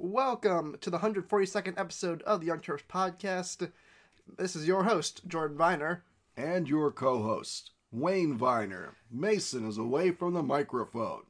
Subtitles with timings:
[0.00, 3.68] Welcome to the 142nd episode of the Young Terps podcast.
[4.36, 6.02] This is your host, Jordan Viener.
[6.36, 8.90] And your co host, Wayne Viener.
[9.10, 11.22] Mason is away from the microphone.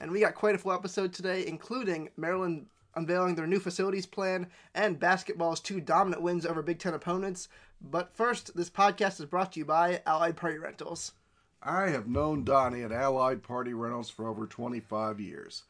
[0.00, 4.48] And we got quite a full episode today, including Maryland unveiling their new facilities plan
[4.74, 7.48] and basketball's two dominant wins over Big Ten opponents.
[7.80, 11.12] But first, this podcast is brought to you by Allied Party Rentals.
[11.62, 15.62] I have known Donnie at Allied Party Rentals for over 25 years.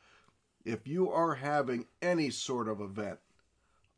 [0.65, 3.19] If you are having any sort of event,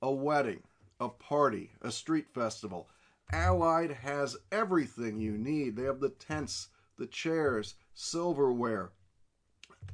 [0.01, 0.63] a wedding,
[0.99, 2.89] a party, a street festival,
[3.33, 5.77] Allied has everything you need.
[5.77, 8.93] They have the tents, the chairs, silverware,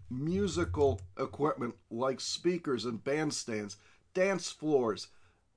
[0.09, 3.77] musical equipment like speakers and bandstands,
[4.15, 5.09] dance floors,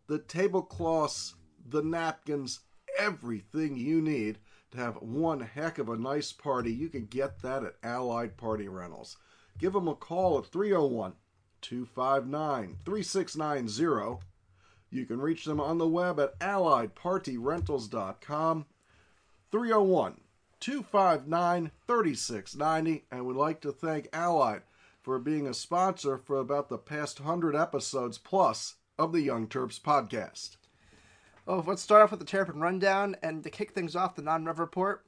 [0.08, 1.36] the tablecloths,
[1.70, 2.62] the napkins,
[2.98, 4.38] everything you need
[4.72, 6.74] to have one heck of a nice party.
[6.74, 9.18] You can get that at Allied Party Rentals.
[9.58, 11.14] Give them a call at 301
[11.62, 14.26] 259 3690.
[14.90, 18.66] You can reach them on the web at alliedpartyrentals.com.
[19.52, 20.22] 301
[20.60, 23.06] 259 3690.
[23.12, 24.62] And we'd like to thank Allied
[25.02, 29.80] for being a sponsor for about the past 100 episodes plus of the Young Terps
[29.80, 30.58] podcast.
[31.46, 34.46] Oh, let's start off with the Terrapin Rundown and to kick things off, the non
[34.46, 35.06] rev report.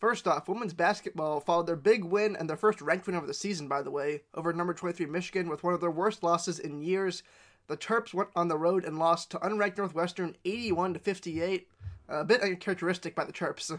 [0.00, 3.34] First off, women's basketball followed their big win and their first ranked win of the
[3.34, 6.80] season, by the way, over number 23 Michigan with one of their worst losses in
[6.80, 7.22] years.
[7.66, 11.68] The Terps went on the road and lost to unranked Northwestern 81 to 58.
[12.08, 13.78] A bit uncharacteristic by the Terps.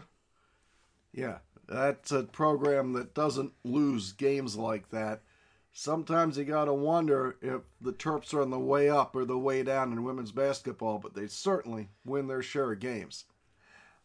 [1.12, 5.22] Yeah, that's a program that doesn't lose games like that.
[5.72, 9.64] Sometimes you gotta wonder if the Terps are on the way up or the way
[9.64, 13.24] down in women's basketball, but they certainly win their share of games.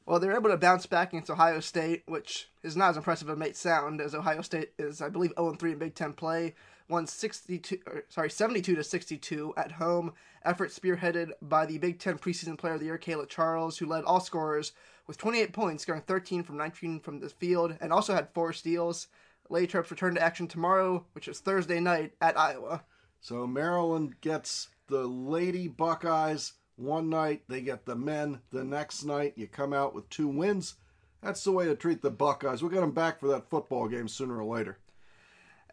[0.07, 3.33] Well, they're able to bounce back against Ohio State, which is not as impressive as
[3.33, 6.55] it may sound, as Ohio State is, I believe, 0 3 in Big Ten play.
[6.87, 10.13] Won 62, sorry, 72 to 62 at home.
[10.45, 14.05] Effort spearheaded by the Big Ten preseason player of the year, Kaila Charles, who led
[14.05, 14.71] all scorers
[15.07, 19.09] with 28 points, scoring 13 from 19 from the field, and also had four steals.
[19.49, 22.85] Lady Terps return to action tomorrow, which is Thursday night at Iowa.
[23.19, 29.33] So Maryland gets the Lady Buckeyes one night, they get the men the next night.
[29.35, 30.75] You come out with two wins.
[31.21, 32.61] That's the way to treat the Buckeyes.
[32.61, 34.77] We'll get them back for that football game sooner or later.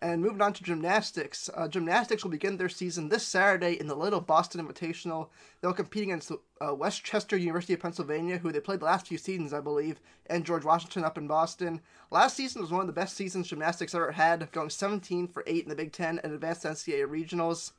[0.01, 1.49] And moving on to gymnastics.
[1.55, 5.29] Uh, gymnastics will begin their season this Saturday in the Little Boston Invitational.
[5.61, 9.19] They'll compete against uh, West Chester University of Pennsylvania, who they played the last few
[9.19, 11.81] seasons, I believe, and George Washington up in Boston.
[12.11, 15.63] Last season was one of the best seasons gymnastics ever had, going 17 for 8
[15.63, 17.73] in the Big Ten and advanced NCAA regionals.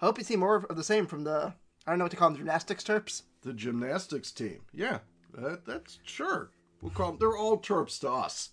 [0.00, 1.54] I hope you see more of the same from the
[1.86, 3.22] I don't know what to call them, gymnastics terps.
[3.42, 4.98] The gymnastics team, yeah,
[5.34, 6.50] that, that's sure.
[6.80, 7.18] We'll call them.
[7.18, 8.50] They're all terps to us.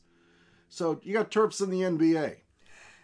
[0.67, 2.37] So you got terps in the NBA.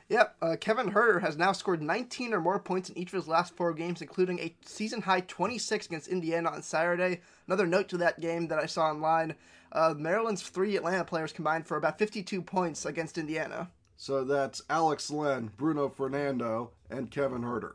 [0.07, 3.27] Yep, uh, Kevin Huerter has now scored 19 or more points in each of his
[3.27, 7.21] last four games, including a season high 26 against Indiana on Saturday.
[7.47, 9.35] Another note to that game that I saw online
[9.71, 13.71] uh, Maryland's three Atlanta players combined for about 52 points against Indiana.
[13.97, 17.73] So that's Alex Len, Bruno Fernando, and Kevin Huerter.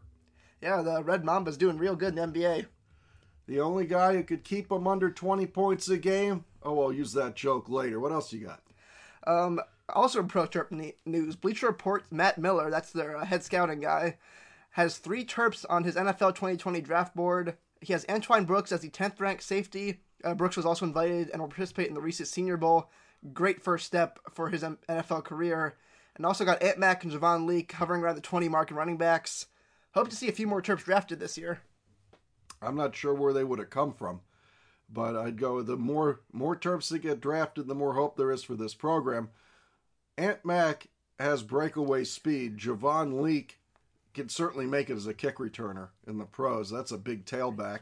[0.62, 2.66] Yeah, the Red Mamba's doing real good in the NBA.
[3.46, 6.44] The only guy who could keep them under 20 points a game?
[6.62, 7.98] Oh, I'll use that joke later.
[7.98, 8.62] What else you got?
[9.26, 10.70] Um, also in Pro Terp
[11.04, 14.18] news, Bleacher Report Matt Miller, that's their uh, head scouting guy,
[14.70, 17.56] has three Terps on his NFL 2020 draft board.
[17.80, 20.00] He has Antoine Brooks as the 10th ranked safety.
[20.22, 22.90] Uh, Brooks was also invited and will participate in the recent Senior Bowl.
[23.32, 25.76] Great first step for his NFL career.
[26.16, 28.98] And also got Ant Mack and Javon Leake hovering around the 20 mark in running
[28.98, 29.46] backs.
[29.92, 31.60] Hope to see a few more Terps drafted this year.
[32.62, 34.20] I'm not sure where they would have come from,
[34.88, 38.44] but I'd go the more more Terps that get drafted, the more hope there is
[38.44, 39.30] for this program.
[40.16, 42.58] Ant Mac has breakaway speed.
[42.58, 43.58] Javon Leake
[44.14, 46.70] can certainly make it as a kick returner in the pros.
[46.70, 47.80] That's a big tailback.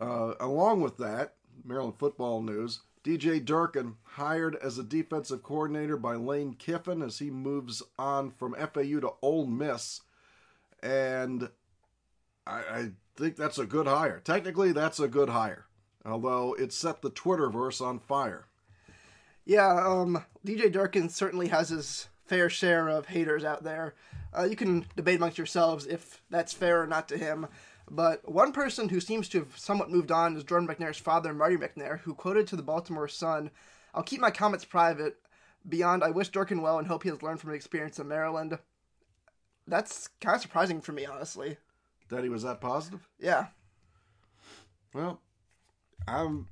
[0.00, 1.34] Uh, along with that,
[1.64, 2.80] Maryland football news.
[3.02, 8.54] DJ Durkin hired as a defensive coordinator by Lane Kiffin as he moves on from
[8.54, 10.02] FAU to Ole Miss
[10.82, 11.48] and
[12.46, 14.20] I, I think that's a good hire.
[14.20, 15.66] Technically, that's a good hire,
[16.04, 18.46] although it set the Twitterverse on fire.
[19.44, 23.94] Yeah, um, DJ Durkin certainly has his fair share of haters out there.
[24.36, 27.48] Uh, you can debate amongst yourselves if that's fair or not to him.
[27.90, 31.56] But one person who seems to have somewhat moved on is Jordan McNair's father, Marty
[31.56, 33.50] McNair, who quoted to the Baltimore Sun,
[33.92, 35.16] I'll keep my comments private.
[35.68, 38.58] Beyond, I wish Durkin well and hope he has learned from his experience in Maryland.
[39.66, 41.56] That's kind of surprising for me, honestly.
[42.08, 43.08] That he was that positive?
[43.18, 43.46] Yeah.
[44.94, 45.20] Well,
[46.08, 46.48] I'm.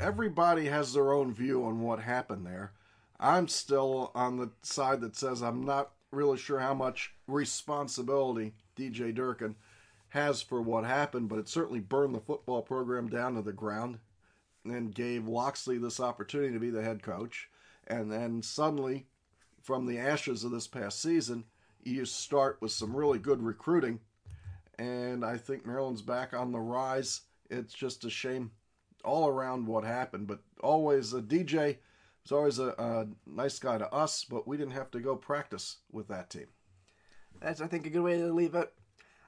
[0.00, 2.72] Everybody has their own view on what happened there.
[3.18, 9.14] I'm still on the side that says I'm not really sure how much responsibility DJ
[9.14, 9.56] Durkin
[10.10, 13.98] has for what happened, but it certainly burned the football program down to the ground
[14.64, 17.48] and gave Locksley this opportunity to be the head coach.
[17.86, 19.06] And then suddenly,
[19.60, 21.44] from the ashes of this past season,
[21.88, 24.00] you start with some really good recruiting.
[24.78, 27.22] And I think Maryland's back on the rise.
[27.50, 28.52] It's just a shame
[29.04, 31.78] all around what happened, but always a DJ
[32.22, 35.78] was always a, a nice guy to us, but we didn't have to go practice
[35.90, 36.46] with that team.
[37.40, 38.72] That's, I think, a good way to leave it.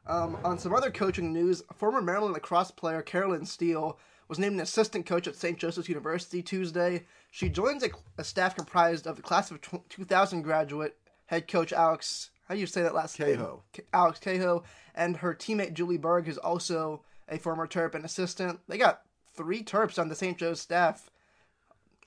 [0.06, 3.98] Um, on some other coaching news, former Maryland lacrosse player Carolyn Steele
[4.28, 5.58] was named an assistant coach at St.
[5.58, 7.06] Joseph's University Tuesday.
[7.30, 10.96] She joins a, a staff comprised of the class of 2000 graduate
[11.26, 12.29] head coach Alex.
[12.50, 13.60] How do you say that last Kahoe.
[13.76, 13.86] name?
[13.94, 14.64] Alex Kahoe,
[14.96, 18.58] and her teammate Julie Berg, who's also a former Terp and assistant.
[18.66, 19.02] They got
[19.36, 20.36] three Terps on the St.
[20.36, 21.12] Joe's staff.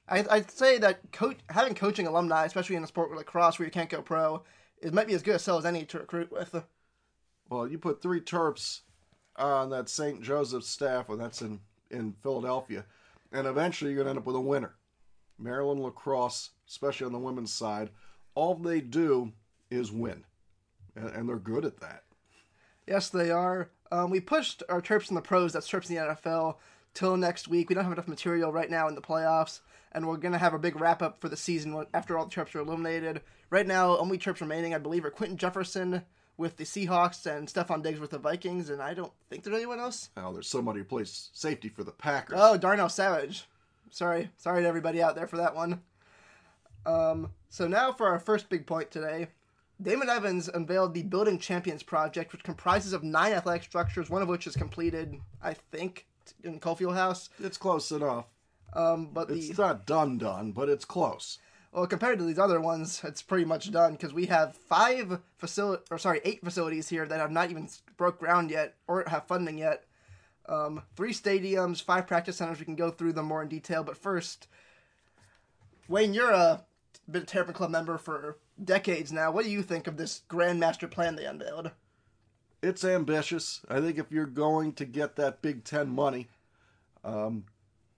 [0.10, 3.66] I, I'd say that co- having coaching alumni, especially in a sport like lacrosse where
[3.66, 4.44] you can't go pro,
[4.82, 6.62] it might be as good a sell as any to recruit with.
[7.50, 8.82] Well, you put three Terps
[9.38, 10.22] on that St.
[10.22, 12.84] Joseph's staff, and that's in, in Philadelphia,
[13.32, 14.76] and eventually you're going to end up with a winner.
[15.40, 17.92] Maryland lacrosse, especially on the women's side,
[18.36, 19.32] all they do
[19.70, 20.26] is win,
[20.96, 22.04] and, and they're good at that.
[22.88, 23.70] Yes, they are.
[23.92, 26.56] Um, we pushed our Terps in the pros, that's Terps in the NFL,
[26.94, 27.70] till next week.
[27.70, 29.62] We don't have enough material right now in the playoffs,
[29.92, 32.32] and we're going to have a big wrap up for the season after all the
[32.32, 33.22] Terps are eliminated.
[33.50, 36.04] Right now, only Terps remaining, I believe, are Quinton Jefferson
[36.36, 39.80] with the Seahawks and Stefon Diggs with the Vikings, and I don't think there's anyone
[39.80, 40.10] else.
[40.18, 42.40] Oh, there's somebody who plays safety for the Packers.
[42.42, 43.46] Oh, Darnell Savage.
[43.92, 44.32] Sorry.
[44.38, 45.82] Sorry to everybody out there for that one.
[46.86, 49.28] Um, so now for our first big point today.
[49.82, 54.28] Damon Evans unveiled the Building Champions project, which comprises of nine athletic structures, one of
[54.28, 56.06] which is completed, I think,
[56.44, 57.30] in Cole Field House.
[57.40, 58.26] It's close enough.
[58.74, 61.38] Um, but the It's not done done, but it's close.
[61.72, 65.84] well, compared to these other ones, it's pretty much done because we have five facility,
[65.92, 67.68] or sorry, eight facilities here that have not even
[67.98, 69.86] broke ground yet or have funding yet.
[70.48, 72.60] Um, three stadiums, five practice centers.
[72.60, 74.48] We can go through them more in detail, but first,
[75.88, 76.64] Wayne, you're a
[77.10, 79.32] been a Terrapin Club member for decades now.
[79.32, 81.72] What do you think of this grand master plan they unveiled?
[82.62, 83.62] It's ambitious.
[83.70, 86.30] I think if you're going to get that Big Ten money,
[87.04, 87.46] um,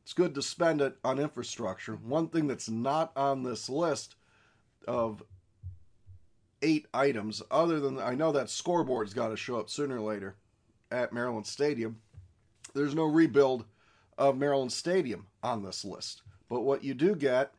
[0.04, 1.96] it's good to spend it on infrastructure.
[1.96, 4.16] One thing that's not on this list
[4.88, 5.24] of
[6.62, 10.36] eight items, other than I know that scoreboard's got to show up sooner or later
[10.92, 12.00] at Maryland Stadium.
[12.74, 13.66] There's no rebuild
[14.18, 16.24] of Maryland Stadium on this list.
[16.50, 17.54] But what you do get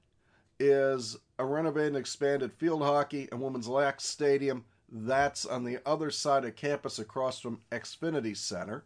[0.58, 4.64] is a renovated and expanded field hockey and women's lax stadium.
[4.90, 8.84] That's on the other side of campus across from Xfinity Center.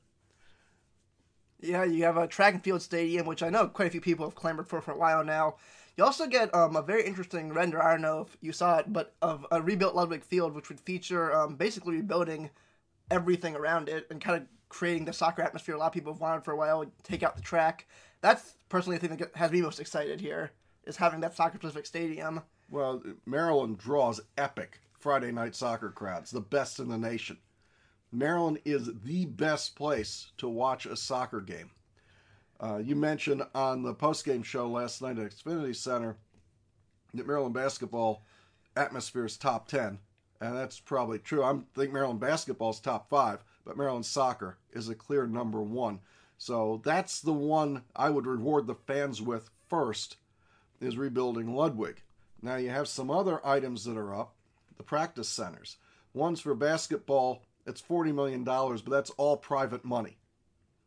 [1.60, 4.24] Yeah, you have a track and field stadium, which I know quite a few people
[4.24, 5.56] have clamored for for a while now.
[5.96, 7.82] You also get um, a very interesting render.
[7.82, 10.80] I don't know if you saw it, but of a rebuilt Ludwig Field, which would
[10.80, 12.48] feature um, basically rebuilding
[13.10, 16.20] everything around it and kind of creating the soccer atmosphere a lot of people have
[16.20, 16.86] wanted for a while.
[17.02, 17.86] Take out the track.
[18.22, 20.52] That's personally the thing that has me most excited here
[20.84, 22.42] is having that soccer specific stadium.
[22.70, 27.38] Well, Maryland draws epic Friday night soccer crowds, the best in the nation.
[28.12, 31.70] Maryland is the best place to watch a soccer game.
[32.58, 36.16] Uh, you mentioned on the postgame show last night at Xfinity Center
[37.14, 38.22] that Maryland basketball
[38.76, 39.98] atmosphere is top 10,
[40.40, 41.42] and that's probably true.
[41.42, 46.00] I think Maryland basketball is top five, but Maryland soccer is a clear number one.
[46.36, 50.16] So that's the one I would reward the fans with first
[50.80, 52.02] is rebuilding Ludwig.
[52.42, 54.34] Now you have some other items that are up,
[54.76, 55.76] the practice centers.
[56.14, 60.16] One's for basketball, it's $40 million, but that's all private money.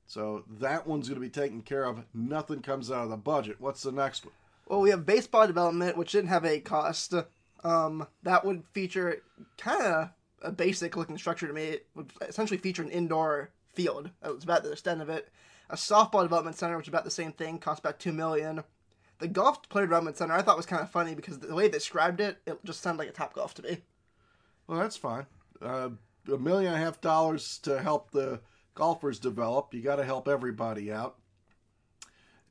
[0.06, 2.04] So that one's going to be taken care of.
[2.14, 3.58] Nothing comes out of the budget.
[3.60, 4.34] What's the next one?
[4.68, 7.14] Well, we have baseball development, which didn't have a cost.
[7.64, 9.22] Um, that would feature
[9.58, 10.10] kind of
[10.42, 11.64] a basic looking structure to me.
[11.64, 14.10] It would essentially feature an indoor field.
[14.22, 15.30] That was about the extent of it.
[15.70, 18.64] A softball development center, which is about the same thing, cost about two million.
[19.20, 21.78] The golf player development center I thought was kind of funny because the way they
[21.78, 23.78] described it, it just sounded like a top golf to me.
[24.68, 25.26] Well, that's fine.
[25.62, 25.90] Uh,
[26.32, 28.42] a million and a half dollars to help the
[28.76, 29.74] golfers develop.
[29.74, 31.18] You got to help everybody out.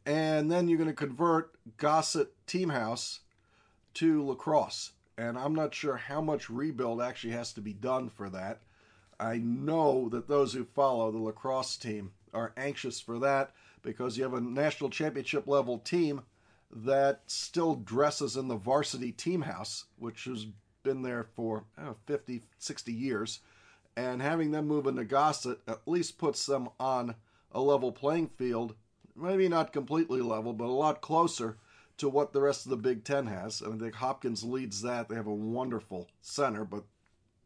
[0.04, 3.21] And then you're going to convert Gossett Team House
[3.95, 4.92] to lacrosse.
[5.16, 8.62] And I'm not sure how much rebuild actually has to be done for that.
[9.21, 13.52] I know that those who follow the lacrosse team are anxious for that
[13.83, 16.23] because you have a national championship level team
[16.72, 20.46] that still dresses in the varsity team house, which has
[20.82, 23.40] been there for know, 50, 60 years.
[23.96, 27.14] And having them move into Gossett at least puts them on
[27.52, 28.74] a level playing field.
[29.14, 31.58] Maybe not completely level, but a lot closer
[31.98, 33.62] to what the rest of the Big Ten has.
[33.62, 35.08] I think Hopkins leads that.
[35.08, 36.84] They have a wonderful center, but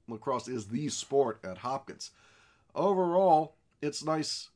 [0.08, 2.12] lacrosse is the sport at Hopkins.
[2.74, 4.50] overall, it's nice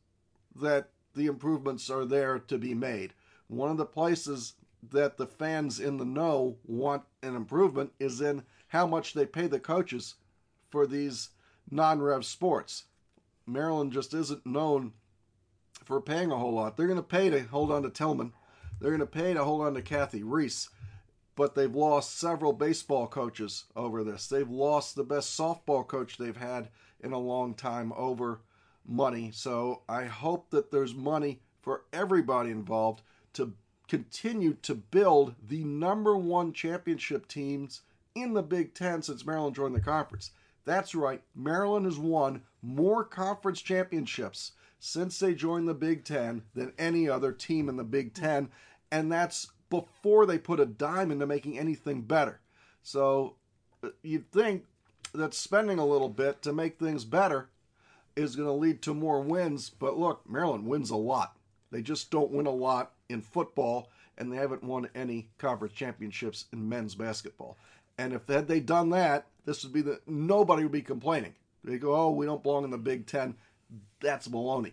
[0.55, 3.13] that the improvements are there to be made.
[3.51, 4.55] One of the places
[4.91, 9.49] that the fans in the know want an improvement is in how much they pay
[9.49, 10.15] the coaches
[10.71, 11.31] for these
[11.69, 12.85] non rev sports.
[13.47, 14.93] Maryland just isn't known
[15.85, 16.77] for paying a whole lot.
[16.77, 18.33] They're going to pay to hold on to Tillman,
[18.81, 20.69] they're going to pay to hold on to Cathy Reese,
[21.35, 24.29] but they've lost several baseball coaches over this.
[24.29, 26.69] They've lost the best softball coach they've had
[27.01, 28.43] in a long time over
[28.87, 29.33] money.
[29.35, 33.03] So I hope that there's money for everybody involved
[33.35, 33.55] to
[33.89, 37.83] continue to build the number one championship teams
[38.15, 40.31] in the Big Ten since Maryland joined the conference.
[40.65, 46.73] That's right, Maryland has won more conference championships since they joined the Big Ten than
[46.79, 48.49] any other team in the Big Ten,
[48.93, 52.41] and that's before they put a dime into making anything better.
[52.83, 53.37] So
[53.83, 54.65] uh, you'd think
[55.15, 57.49] that spending a little bit to make things better
[58.17, 61.37] is going to lead to more wins, but look, Maryland wins a lot.
[61.71, 66.47] They just don't win a lot in football, and they haven't won any conference championships
[66.53, 67.57] in men's basketball.
[67.99, 71.35] And if had they done that, this would be the nobody would be complaining.
[71.65, 73.37] They go, "Oh, we don't belong in the Big Ten.
[74.01, 74.73] That's baloney.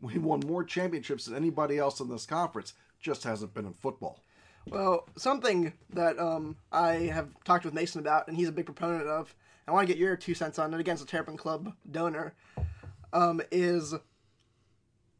[0.00, 2.74] We won more championships than anybody else in this conference.
[3.00, 4.20] Just hasn't been in football."
[4.66, 9.06] Well, something that um, I have talked with Mason about, and he's a big proponent
[9.06, 9.34] of,
[9.68, 12.34] I want to get your two cents on it against a Terrapin Club donor,
[13.12, 13.94] um, is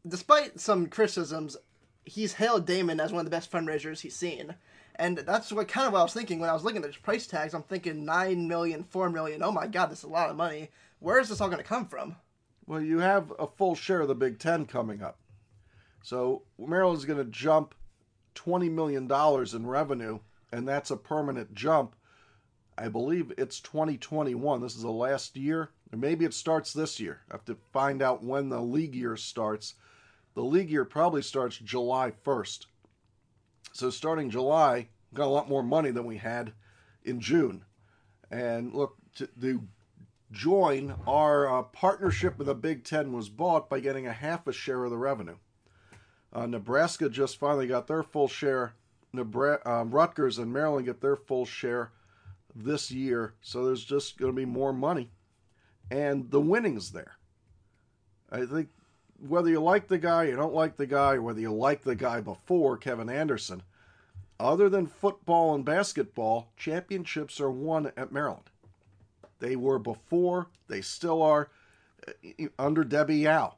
[0.07, 1.57] despite some criticisms,
[2.05, 4.55] he's hailed Damon as one of the best fundraisers he's seen.
[4.97, 6.97] And that's what kind of what I was thinking when I was looking at his
[6.97, 7.53] price tags.
[7.53, 9.43] I'm thinking nine million, four million.
[9.43, 10.69] Oh my god, this is a lot of money.
[10.99, 12.15] Where is this all going to come from?
[12.65, 15.19] Well, you have a full share of the Big Ten coming up.
[16.01, 17.75] So Maryland's going to jump
[18.35, 20.19] $20 million in revenue,
[20.51, 21.95] and that's a permanent jump.
[22.77, 24.61] I believe it's 2021.
[24.61, 27.21] This is the last year, or maybe it starts this year.
[27.29, 29.75] I have to find out when the league year starts.
[30.35, 32.65] The league year probably starts July 1st.
[33.71, 36.53] So starting July, got a lot more money than we had
[37.03, 37.63] in June.
[38.29, 39.63] And look, to, to
[40.31, 44.53] join, our uh, partnership with the Big Ten was bought by getting a half a
[44.53, 45.37] share of the revenue.
[46.33, 48.73] Uh, Nebraska just finally got their full share.
[49.13, 51.91] Nebraska, um, Rutgers and Maryland get their full share
[52.53, 53.35] this year.
[53.41, 55.11] So there's just going to be more money.
[55.89, 57.13] And the winning's there.
[58.29, 58.69] I think
[59.19, 62.21] whether you like the guy, you don't like the guy, whether you like the guy
[62.21, 63.63] before Kevin Anderson,
[64.39, 68.49] other than football and basketball, championships are won at Maryland.
[69.39, 71.49] They were before, they still are
[72.07, 73.55] uh, under Debbie Yow.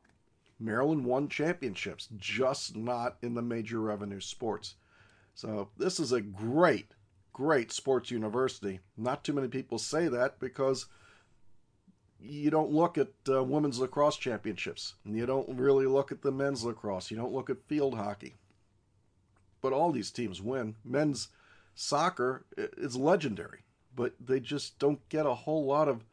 [0.59, 4.75] Maryland won championships, just not in the major revenue sports.
[5.35, 6.91] So this is a great,
[7.31, 8.79] great sports university.
[8.97, 10.87] Not too many people say that because
[12.21, 16.31] you don't look at uh, women's lacrosse championships, and you don't really look at the
[16.31, 17.11] men's lacrosse.
[17.11, 18.35] You don't look at field hockey.
[19.61, 20.75] But all these teams win.
[20.83, 21.29] Men's
[21.75, 23.63] soccer is legendary,
[23.95, 26.03] but they just don't get a whole lot of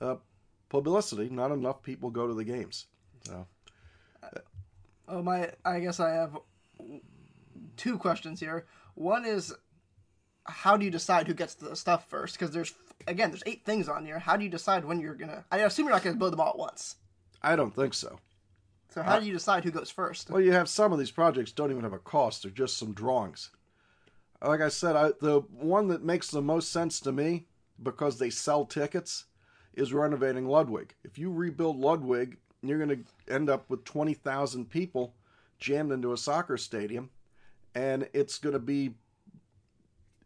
[0.00, 0.16] uh,
[0.68, 1.28] publicity.
[1.28, 2.86] Not enough people go to the games.
[3.26, 3.46] So
[5.10, 5.50] Oh my!
[5.64, 6.38] I guess I have
[7.76, 8.66] two questions here.
[8.94, 9.52] One is,
[10.44, 12.38] how do you decide who gets the stuff first?
[12.38, 12.72] Because there's
[13.06, 14.18] again, there's eight things on here.
[14.18, 15.44] How do you decide when you're gonna?
[15.50, 16.96] I assume you're not gonna build them all at once.
[17.42, 18.18] I don't think so.
[18.90, 20.30] So how do you decide who goes first?
[20.30, 22.92] Well, you have some of these projects don't even have a cost; they're just some
[22.92, 23.50] drawings.
[24.42, 27.46] Like I said, I, the one that makes the most sense to me
[27.82, 29.26] because they sell tickets
[29.74, 30.94] is renovating Ludwig.
[31.04, 35.14] If you rebuild Ludwig you're going to end up with 20,000 people
[35.58, 37.10] jammed into a soccer stadium
[37.74, 38.94] and it's going to be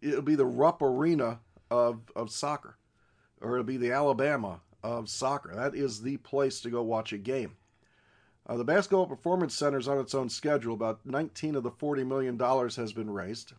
[0.01, 1.41] it'll be the Rupp Arena
[1.75, 2.77] of of soccer
[3.45, 5.55] or it'll be the Alabama of soccer.
[5.55, 7.57] That is the place to go watch a game.
[8.47, 10.75] Uh, the Basketball Performance Center is on its own schedule.
[10.75, 13.53] About 19 of the 40 million dollars has been raised.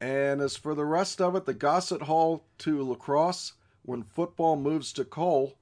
[0.00, 3.54] And as for the rest of it, the Gossett Hall to lacrosse.
[3.82, 5.54] When football moves to Cole,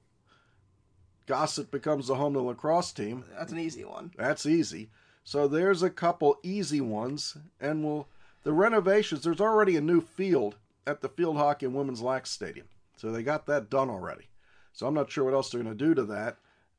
[1.27, 3.23] Gossett becomes the home of the lacrosse team.
[3.37, 4.11] That's an easy one.
[4.17, 4.89] That's easy.
[5.23, 8.07] So there's a couple easy ones, and we'll
[8.45, 9.23] the renovations.
[9.23, 10.55] There's already a new field
[10.87, 14.29] at the Field Hockey and Women's Lax Stadium, so they got that done already.
[14.71, 16.37] So I'm not sure what else they're going to do to that.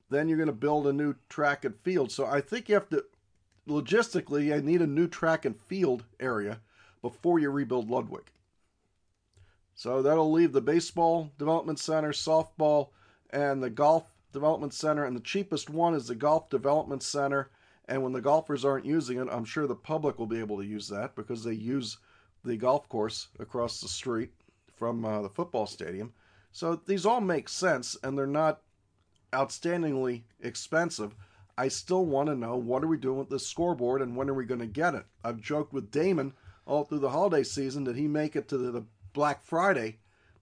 [0.08, 2.10] Then you're going to build a new track and field.
[2.10, 3.04] So I think you have to
[3.68, 6.60] logistically, you need a new track and field area
[7.02, 8.30] before you rebuild Ludwig.
[9.74, 12.88] So that'll leave the baseball development center, softball,
[13.30, 17.48] and the golf Development Center, and the cheapest one is the Golf Development Center.
[17.88, 20.66] And when the golfers aren't using it, I'm sure the public will be able to
[20.66, 21.98] use that because they use
[22.44, 24.32] the golf course across the street
[24.74, 26.12] from uh, the football stadium.
[26.52, 28.62] So these all make sense, and they're not
[29.32, 31.14] outstandingly expensive.
[31.58, 34.34] I still want to know what are we doing with this scoreboard and when are
[34.34, 35.06] we going to get it?
[35.24, 36.34] I've joked with Damon
[36.66, 39.96] all through the holiday season that he make it to the, Black Friday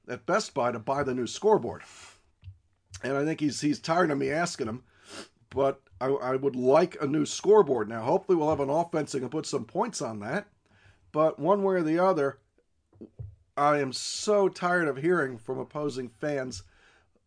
[0.08, 1.82] at Best Buy to buy the new scoreboard.
[3.04, 4.82] And I think he's he's tired of me asking him,
[5.54, 7.88] but I, I would like a new scoreboard.
[7.88, 10.46] Now, hopefully, we'll have an offense that can put some points on that.
[11.12, 12.38] But one way or the other,
[13.56, 16.64] I am so tired of hearing from opposing fans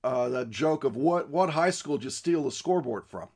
[0.03, 3.29] uh, that joke of what what high school did you steal the scoreboard from?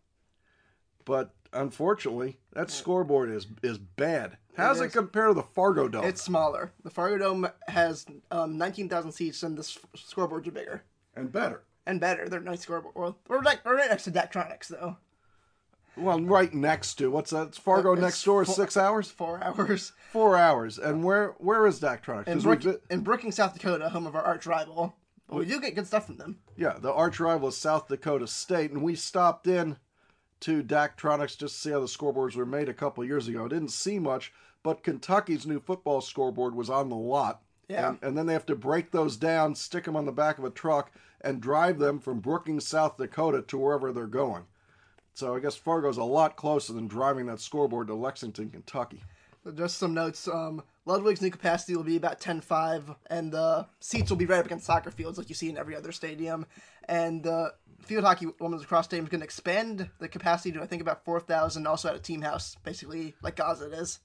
[1.06, 4.38] But unfortunately, that scoreboard is is bad.
[4.58, 4.94] How does it, is.
[4.94, 6.04] compare to the Fargo Dome?
[6.04, 6.72] It's smaller.
[6.84, 10.84] The Fargo Dome has um, 19,000 seats, and the s- scoreboards are bigger
[11.16, 11.64] and better.
[11.86, 12.28] And better.
[12.30, 12.96] They're nice scoreboard.
[12.96, 14.98] Well, we're right, we're right next to Daktronics, though.
[15.98, 17.48] Well, right next to what's that?
[17.50, 18.46] It's Fargo uh, It's next door.
[18.46, 19.92] fo- Six hours, Four hours.
[20.12, 20.78] four hours.
[20.78, 22.28] And where where is Daktronics?
[22.28, 24.96] In, 'Cause we Brook- vi- in Brookings, South Dakota, home of our arch rival.
[25.28, 26.40] But we do get good stuff from them.
[26.58, 29.78] Yeah, the arch rival is South Dakota State, and we stopped in
[30.42, 33.48] to Daktronics just to see how the scoreboards were made a couple years ago.
[33.48, 34.34] Didn't see much,
[34.64, 37.44] but Kentucky's new football scoreboard was on the lot.
[37.70, 37.90] Yeah.
[37.90, 40.44] And, and then they have to break those down, stick them on the back of
[40.44, 40.92] a truck,
[41.24, 44.44] and drive them from Brookings, South Dakota to wherever they're going.
[45.14, 49.04] So I guess Fargo's a lot closer than driving that scoreboard to Lexington, Kentucky.
[49.44, 50.28] So just some notes.
[50.28, 54.46] Um, Ludwig's new capacity will be about 10.5, and the seats will be right up
[54.46, 56.46] against soccer fields like you see in every other stadium.
[56.88, 60.68] And the field hockey women's lacrosse team is going to expand the capacity to, I
[60.68, 64.00] think, about 4,000, also at a team house, basically like Gossett is.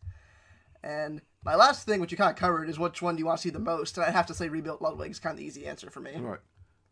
[0.83, 3.39] And my last thing, which you kind of covered, is which one do you want
[3.39, 3.97] to see the most?
[3.97, 6.13] And I have to say rebuilt Ludwig is kind of the easy answer for me.
[6.17, 6.41] Right.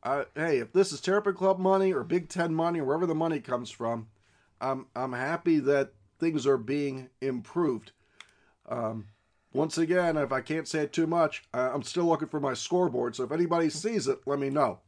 [0.05, 3.15] Uh, hey, if this is Terrapin Club money or Big Ten money or wherever the
[3.15, 4.09] money comes from,
[4.61, 7.93] I'm I'm happy that things are being improved.
[8.69, 9.07] Um,
[9.55, 13.17] once again, if I can't say it too much, I'm still looking for my scoreboard.
[13.17, 14.81] So if anybody sees it, let me know.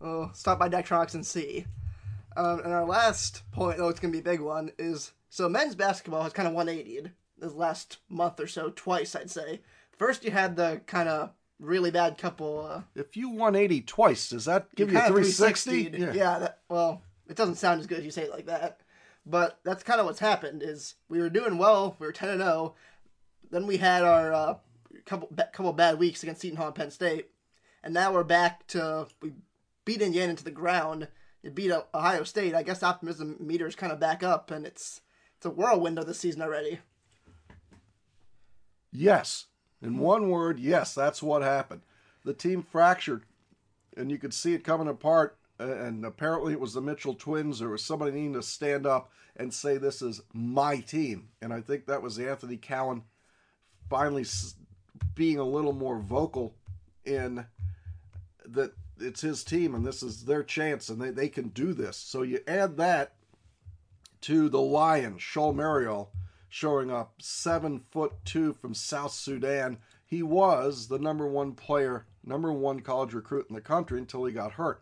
[0.00, 1.66] Oh, stop by Daktronics and see.
[2.36, 5.48] Um, and our last point, though it's going to be a big one, is so
[5.48, 9.60] men's basketball has kind of 180'd this last month or so, twice, I'd say.
[9.92, 12.66] First, you had the kind of really bad couple.
[12.66, 15.90] Uh, If you 180 twice, does that give you, kinda 360?
[15.90, 16.14] 360'd.
[16.16, 16.38] Yeah.
[16.38, 18.80] that, well, it doesn't sound as good as you say it like that.
[19.26, 22.40] But that's kind of what's happened is we were doing well, we were 10 and
[22.40, 22.74] 0.
[23.50, 24.54] Then we had our uh,
[25.06, 27.30] couple couple bad weeks against Seton Hall and Penn State.
[27.82, 29.32] And now we're back to we
[29.84, 31.08] beat Indiana into the ground.
[31.42, 32.54] It beat Ohio State.
[32.54, 35.00] I guess optimism meter is kind of back up and it's
[35.36, 36.80] it's a whirlwind of the season already.
[38.92, 39.46] Yes.
[39.84, 41.82] In one word, yes, that's what happened.
[42.24, 43.24] The team fractured,
[43.96, 45.36] and you could see it coming apart.
[45.58, 49.52] And apparently, it was the Mitchell twins, or was somebody needing to stand up and
[49.52, 51.28] say, This is my team.
[51.40, 53.02] And I think that was Anthony Cowan
[53.88, 54.24] finally
[55.14, 56.54] being a little more vocal
[57.04, 57.46] in
[58.46, 61.96] that it's his team and this is their chance and they, they can do this.
[61.96, 63.14] So you add that
[64.22, 66.10] to the Lion, Chol Marial,
[66.54, 69.76] showing up seven foot two from South Sudan.
[70.06, 74.32] He was the number one player, number one college recruit in the country until he
[74.32, 74.80] got hurt.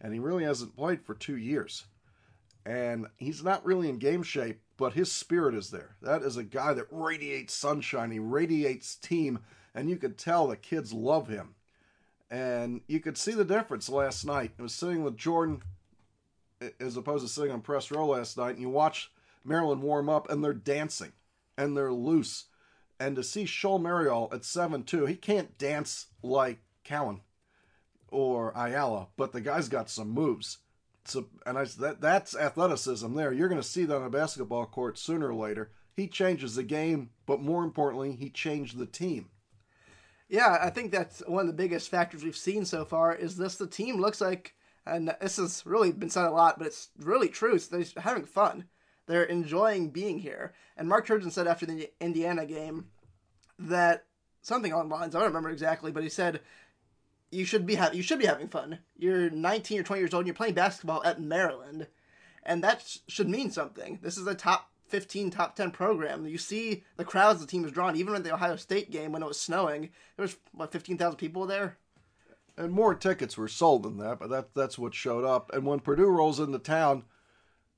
[0.00, 1.86] And he really hasn't played for two years.
[2.64, 5.96] And he's not really in game shape, but his spirit is there.
[6.02, 8.12] That is a guy that radiates sunshine.
[8.12, 9.40] He radiates team,
[9.74, 11.56] and you could tell the kids love him.
[12.30, 14.52] And you could see the difference last night.
[14.56, 15.62] I was sitting with Jordan
[16.78, 19.10] as opposed to sitting on press row last night, and you watch
[19.46, 21.12] Maryland warm up, and they're dancing,
[21.56, 22.46] and they're loose.
[22.98, 27.20] And to see Chol Marial at 7'2", he can't dance like Cowan
[28.08, 30.58] or Ayala, but the guy's got some moves.
[31.04, 33.32] So, and I that that's athleticism there.
[33.32, 35.70] You're going to see that on a basketball court sooner or later.
[35.94, 39.30] He changes the game, but more importantly, he changed the team.
[40.28, 43.14] Yeah, I think that's one of the biggest factors we've seen so far.
[43.14, 44.54] Is this the team looks like,
[44.84, 47.54] and this has really been said a lot, but it's really true.
[47.54, 48.64] It's, they're having fun.
[49.06, 50.52] They're enjoying being here.
[50.76, 52.86] And Mark Turgeon said after the Indiana game
[53.58, 54.04] that
[54.42, 55.14] something along the lines.
[55.14, 56.40] I don't remember exactly, but he said
[57.30, 58.78] you should be ha- you should be having fun.
[58.96, 61.88] You're 19 or 20 years old and you're playing basketball at Maryland,
[62.42, 63.98] and that sh- should mean something.
[64.02, 66.26] This is a top 15, top 10 program.
[66.26, 67.96] You see the crowds the team has drawn.
[67.96, 71.46] Even at the Ohio State game when it was snowing, there was what 15,000 people
[71.46, 71.76] there.
[72.56, 75.50] And more tickets were sold than that, but that that's what showed up.
[75.52, 77.04] And when Purdue rolls into town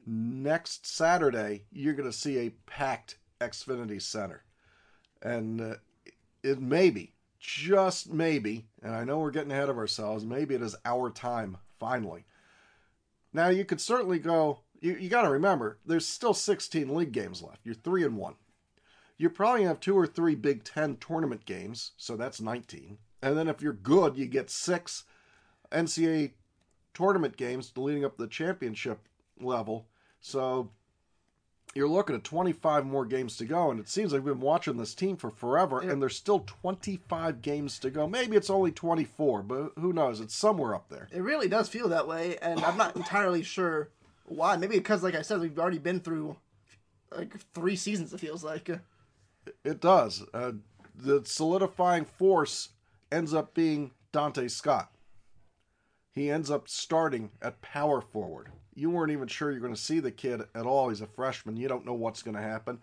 [0.08, 4.42] next Saturday, you're going to see a packed Xfinity Center,
[5.22, 5.74] and uh,
[6.42, 10.24] it may be just maybe, and I know we're getting ahead of ourselves.
[10.24, 12.24] Maybe it is our time finally.
[13.32, 14.60] Now you could certainly go.
[14.80, 17.60] You, you got to remember, there's still 16 league games left.
[17.64, 18.34] You're three and one.
[19.16, 22.98] You probably have two or three Big Ten tournament games, so that's 19.
[23.20, 25.04] And then if you're good, you get six
[25.72, 26.32] NCAA
[26.94, 29.00] tournament games leading up to the championship
[29.40, 29.88] level.
[30.20, 30.70] So
[31.74, 34.76] you're looking at 25 more games to go, and it seems like we've been watching
[34.76, 35.92] this team for forever, Yeah.
[35.92, 38.06] and there's still 25 games to go.
[38.08, 40.20] Maybe it's only 24, but who knows?
[40.20, 41.08] It's somewhere up there.
[41.12, 43.90] It really does feel that way, and I'm not entirely sure
[44.24, 44.56] why.
[44.56, 46.36] Maybe because, like I said, we've already been through
[47.14, 48.12] like three seasons.
[48.12, 48.68] It feels like.
[49.64, 50.24] It does.
[50.34, 50.52] Uh,
[50.94, 52.70] the solidifying force
[53.12, 54.90] ends up being Donta Scott.
[56.12, 58.48] He ends up starting at power forward.
[58.78, 60.88] You weren't even sure you're going to see the kid at all.
[60.88, 61.56] He's a freshman.
[61.56, 62.78] You don't know what's going to happen.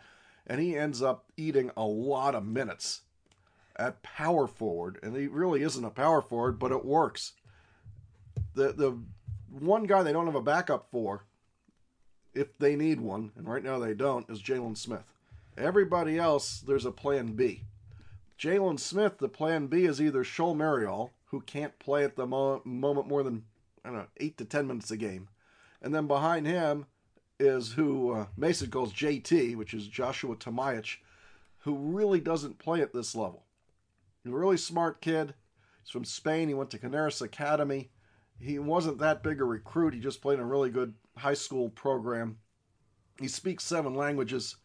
[0.45, 3.01] And he ends up eating a lot of minutes
[3.77, 4.99] at power forward.
[5.01, 7.31] And he really isn't a power forward, but it works.
[8.55, 8.99] The, the
[9.49, 11.23] one guy they don't have a backup for,
[12.33, 15.13] if they need one, and right now they don't, is Jalen Smith.
[15.57, 17.63] Everybody else, there's a plan B.
[18.37, 22.61] Jalen Smith, the plan B is either Chol Marial, who can't play at the mo-
[22.65, 23.43] moment more than,
[23.85, 25.29] I don't know, 8 to 10 minutes a game.
[25.85, 26.87] And then behind him
[27.39, 30.99] is who uh, Mason calls JT, which is Joshua Tomaic,
[31.59, 33.43] who really doesn't play at this level.
[34.23, 35.35] He's a really smart kid.
[35.83, 36.47] He's from Spain.
[36.47, 37.91] He went to Canarias Academy.
[38.39, 39.93] He wasn't that big a recruit.
[39.93, 42.39] He just played in a really good high school program.
[43.19, 44.55] He speaks seven languages.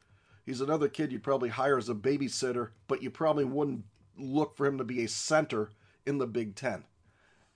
[0.46, 3.84] He's another kid you'd probably hire as a babysitter, but you probably wouldn't
[4.16, 5.72] look for him to be a center
[6.06, 6.84] in the Big Ten.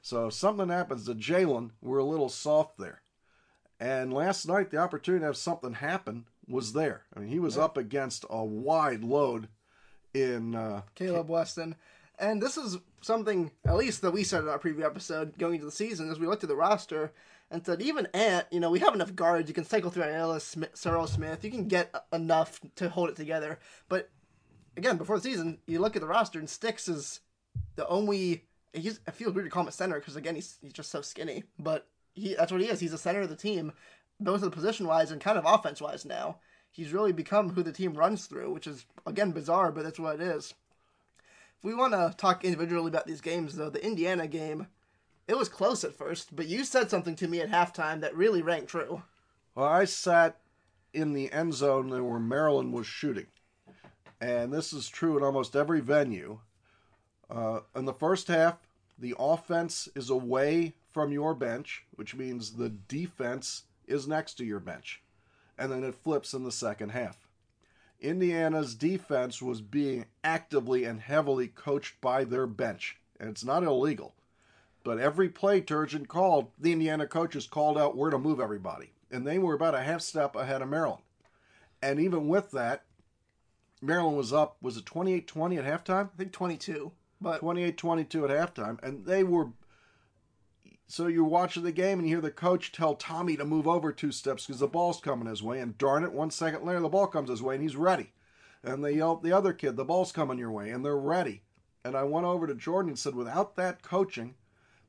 [0.02, 3.00] So if something happens to Jalen, we're a little soft there.
[3.80, 7.02] And last night, the opportunity to have something happen was there.
[7.14, 9.48] I mean, he was up against a wide load
[10.12, 10.54] in.
[10.54, 11.76] Uh, Kaleb Wesson.
[12.18, 15.66] And this is something, at least that we said in our preview episode going into
[15.66, 17.12] the season, as we looked at the roster
[17.50, 19.48] and said, even Ant, you know, we have enough guards.
[19.48, 21.44] You can cycle through Ellis, Smith, Serrel Smith.
[21.44, 23.58] You can get enough to hold it together.
[23.88, 24.10] But
[24.76, 27.20] again, before the season, you look at the roster and Sticks is
[27.76, 28.44] the only.
[28.72, 31.00] He's, I feel weird to call him a center because again, he's he's just so
[31.00, 31.44] skinny.
[31.58, 32.80] But he that's what he is.
[32.80, 33.72] He's the center of the team,
[34.20, 36.38] both the position wise and kind of offense wise now.
[36.70, 40.16] He's really become who the team runs through, which is again bizarre, but that's what
[40.16, 40.54] it is.
[41.58, 44.66] If we want to talk individually about these games, though, the Indiana game,
[45.28, 48.42] it was close at first, but you said something to me at halftime that really
[48.42, 49.02] rang true.
[49.54, 50.40] Well, I sat
[50.92, 53.26] in the end zone where Maryland was shooting.
[54.20, 56.38] And this is true in almost every venue.
[57.30, 58.58] Uh, in the first half,
[58.98, 64.60] the offense is away from your bench, which means the defense is next to your
[64.60, 65.02] bench.
[65.58, 67.28] And then it flips in the second half.
[68.00, 72.96] Indiana's defense was being actively and heavily coached by their bench.
[73.18, 74.14] And it's not illegal.
[74.84, 78.92] But every play Turgeon called, the Indiana coaches called out where to move everybody.
[79.10, 81.02] And they were about a half step ahead of Maryland.
[81.82, 82.84] And even with that,
[83.80, 86.10] Maryland was up, was it 28 20 at halftime?
[86.12, 88.82] I think 22, but 28 22 at halftime.
[88.82, 89.48] And they were.
[90.86, 93.90] So you're watching the game and you hear the coach tell Tommy to move over
[93.90, 95.60] two steps because the ball's coming his way.
[95.60, 98.12] And darn it, one second later, the ball comes his way and he's ready.
[98.62, 100.70] And they yell uh, at the other kid, the ball's coming your way.
[100.70, 101.42] And they're ready.
[101.84, 104.34] And I went over to Jordan and said, without that coaching,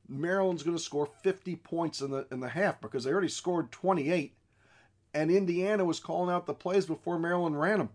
[0.08, 3.72] Maryland's going to score 50 points in the in the half because they already scored
[3.72, 4.34] 28,
[5.14, 7.90] and Indiana was calling out the plays before Maryland ran them.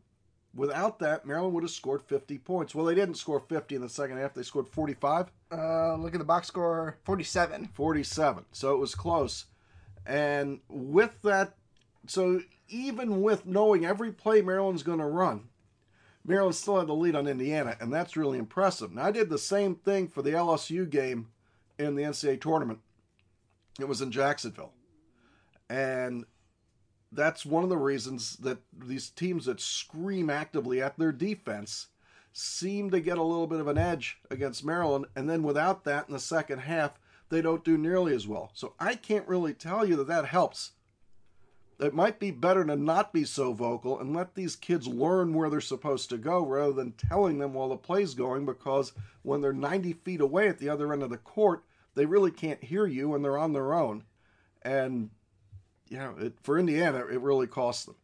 [0.53, 2.75] Without that, Maryland would have scored 50 points.
[2.75, 4.33] Well, they didn't score 50 in the second half.
[4.33, 7.69] They scored 45, uh, look at the box score 47.
[7.73, 8.45] 47.
[8.51, 9.45] So it was close.
[10.05, 11.53] And with that,
[12.07, 15.47] so even with knowing every play Maryland's going to run,
[16.25, 18.91] Maryland still had the lead on Indiana, and that's really impressive.
[18.91, 21.29] Now, I did the same thing for the LSU game
[21.79, 22.79] in the NCAA tournament.
[23.79, 24.73] It was in Jacksonville.
[25.69, 26.25] And
[27.11, 31.87] that's one of the reasons that these teams that scream actively at their defense
[32.33, 35.05] seem to get a little bit of an edge against Maryland.
[35.15, 36.97] And then without that in the second half,
[37.29, 38.51] they don't do nearly as well.
[38.53, 40.71] So I can't really tell you that that helps.
[41.79, 45.49] It might be better to not be so vocal and let these kids learn where
[45.49, 48.93] they're supposed to go rather than telling them while the play's going because
[49.23, 51.63] when they're 90 feet away at the other end of the court,
[51.95, 54.03] they really can't hear you and they're on their own.
[54.61, 55.09] And,
[55.91, 57.95] you know, it, for Indiana, it really cost them.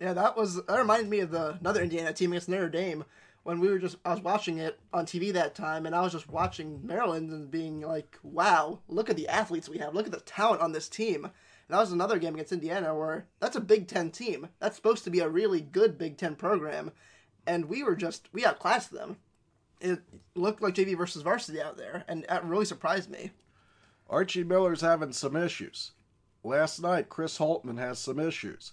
[0.00, 3.04] Yeah, that was that reminded me of the another Indiana team against Notre Dame
[3.42, 6.12] when we were just I was watching it on TV that time and I was
[6.12, 9.94] just watching Maryland and being like, "Wow, look at the athletes we have.
[9.94, 11.32] Look at the talent on this team." And
[11.68, 14.48] that was another game against Indiana where that's a Big 10 team.
[14.58, 16.90] That's supposed to be a really good Big 10 program
[17.46, 19.18] and we were just we outclassed them.
[19.80, 20.00] It
[20.34, 23.32] looked like JV versus varsity out there and that really surprised me.
[24.08, 25.92] Archie Miller's having some issues.
[26.46, 28.72] Last night, Chris Holtmann has some issues.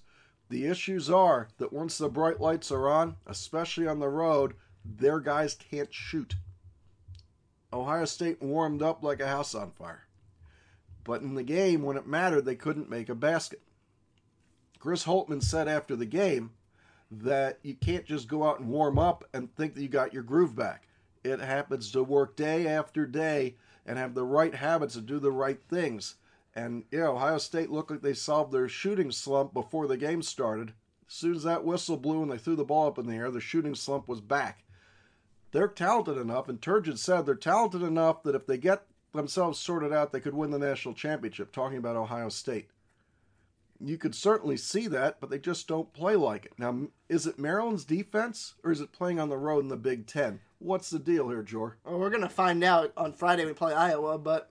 [0.50, 5.22] The issues are that once the bright lights are on, especially on the road, their
[5.22, 6.36] guys can't shoot.
[7.72, 10.04] Ohio State warmed up like a house on fire.
[11.06, 13.62] But in the game, when it mattered, they couldn't make a basket.
[14.78, 16.52] Chris Holtmann said after the game
[17.10, 20.24] that you can't just go out and warm up and think that you got your
[20.24, 20.90] groove back.
[21.24, 23.56] It happens to work day after day
[23.86, 26.16] and have the right habits and do the right things.
[26.56, 30.74] And yeah, Ohio State looked like they solved their shooting slump before the game started.
[31.08, 33.32] As soon as that whistle blew and they threw the ball up in the air,
[33.32, 34.64] the shooting slump was back.
[35.52, 39.92] They're talented enough, and Turgeon said they're talented enough that if they get themselves sorted
[39.92, 41.52] out, they could win the national championship.
[41.52, 42.70] Talking about Ohio State
[43.84, 46.54] you could certainly see that, but they just don't play like it.
[46.58, 50.08] Now, is it Maryland's defense or is it playing on the road in the Big
[50.08, 50.40] Ten?
[50.60, 51.78] What's the deal here, Jor?
[51.84, 54.51] Well, we're gonna find out on Friday we play Iowa, but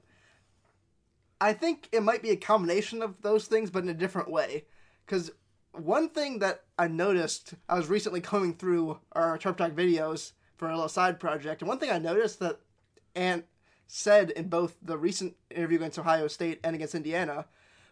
[1.41, 4.67] I think it might be a combination of those things, but in a different way.
[5.07, 5.31] Because
[5.73, 10.69] one thing that I noticed, I was recently coming through our Terp Talk videos for
[10.69, 12.61] a little side project, and one thing I noticed that
[13.15, 13.47] Ant
[13.87, 17.47] said in both the recent interview against Ohio State and against Indiana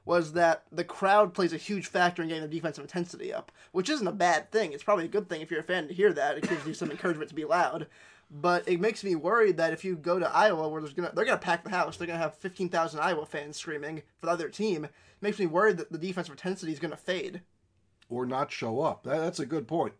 [0.05, 3.91] was that the crowd plays a huge factor in getting the defensive intensity up, which
[3.91, 4.73] isn't a bad thing.
[4.73, 6.39] It's probably a good thing if you're a fan to hear that.
[6.39, 7.87] It gives you some encouragement to be loud.
[8.31, 11.25] But it makes me worried that if you go to Iowa, where there's gonna they're
[11.25, 14.49] gonna pack the house, they're gonna have fifteen thousand Iowa fans screaming for the other
[14.49, 14.85] team.
[14.85, 17.43] It makes me worried that the defensive intensity is gonna fade
[18.09, 19.05] or not show up.
[19.05, 19.95] That, that's a good point.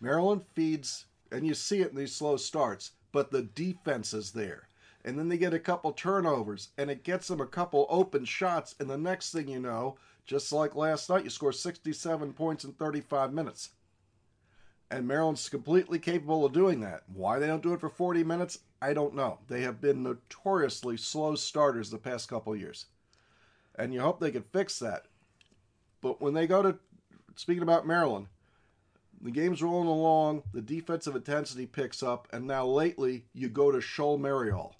[0.00, 4.68] Maryland feeds, and you see it in these slow starts, but the defense is there
[5.04, 8.74] and then they get a couple turnovers, and it gets them a couple open shots,
[8.78, 12.72] and the next thing you know, just like last night, you score 67 points in
[12.72, 13.70] 35 minutes.
[14.92, 17.04] And Maryland's completely capable of doing that.
[17.14, 19.38] Why they don't do it for 40 minutes, I don't know.
[19.48, 22.84] They have been notoriously slow starters the past couple years.
[23.74, 25.06] And you hope they can fix that.
[26.02, 26.76] But when they go to,
[27.36, 28.26] speaking about Maryland,
[29.22, 33.78] the game's rolling along, the defensive intensity picks up, and now lately you go to
[33.78, 34.76] Chol Marial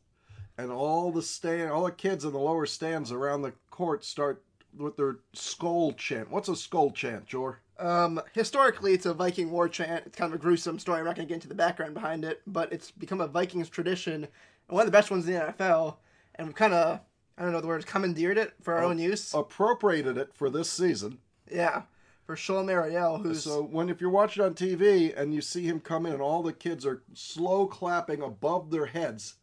[0.59, 4.43] and all the stand, all the kids in the lower stands around the court start
[4.77, 6.31] with their skull chant.
[6.31, 7.62] What's a skull chant, Jor?
[7.79, 10.05] Um, historically, it's a Viking war chant.
[10.07, 11.01] It's kind of a gruesome story.
[11.01, 13.69] I'm not going to get into the background behind it, but it's become a Vikings
[13.69, 14.29] tradition, and
[14.69, 15.97] one of the best ones in the NFL.
[16.37, 17.01] And we've kind of,
[17.37, 19.35] I don't know the word, commandeered it for our uh, own use.
[19.35, 21.19] Appropriated it for this season.
[21.51, 21.83] Yeah,
[22.25, 25.81] for Chol Marial, who's so when if you're watching on TV and you see him
[25.81, 29.35] come in and all the kids are slow clapping above their heads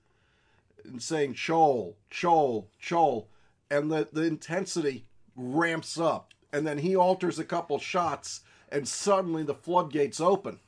[0.86, 3.26] and saying Chol, Chol, Chol,
[3.70, 6.34] and the, the intensity ramps up.
[6.52, 10.60] And then he alters a couple shots, and suddenly the floodgates open.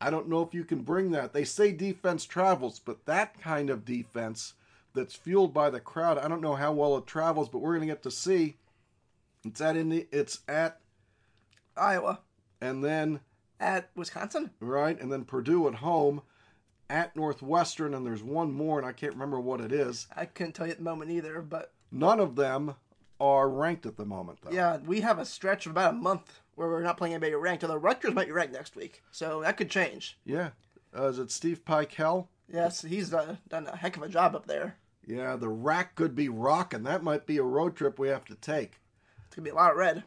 [0.00, 1.32] I don't know if you can bring that.
[1.32, 4.54] They say defense travels, but that kind of defense
[4.94, 7.88] that's fueled by the crowd, I don't know how well it travels, but we're going
[7.88, 8.56] to get to see.
[9.44, 10.80] It's at in it's at
[11.76, 12.20] Iowa,
[12.60, 13.20] and then
[13.60, 16.22] at Wisconsin, right, and then Purdue at home,
[16.90, 20.06] at Northwestern, and there's one more, and I can't remember what it is.
[20.16, 22.74] I couldn't tell you at the moment either, but none of them
[23.20, 24.38] are ranked at the moment.
[24.42, 24.52] Though.
[24.52, 27.64] Yeah, we have a stretch of about a month where we're not playing anybody ranked.
[27.64, 30.18] Although Rutgers might be ranked next week, so that could change.
[30.24, 30.50] Yeah,
[30.96, 32.28] uh, is it Steve Pikiell?
[32.52, 34.76] Yes, he's uh, done a heck of a job up there.
[35.06, 36.82] Yeah, the RAC could be rocking.
[36.82, 38.80] That might be a road trip we have to take.
[39.26, 40.04] It's gonna be a lot of red.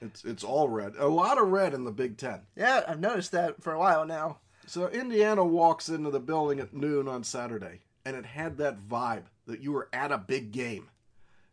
[0.00, 0.94] It's it's all red.
[0.98, 2.42] A lot of red in the Big Ten.
[2.56, 4.38] Yeah, I've noticed that for a while now.
[4.66, 9.24] So Indiana walks into the building at noon on Saturday, and it had that vibe
[9.46, 10.88] that you were at a big game.